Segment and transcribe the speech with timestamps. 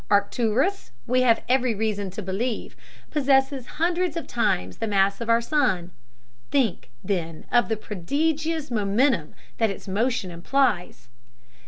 [0.09, 2.75] Arcturus, we have every reason to believe,
[3.11, 9.69] possesses hundreds of times the mass of our sun—think, then, of the prodigious momentum that
[9.69, 11.07] its motion implies!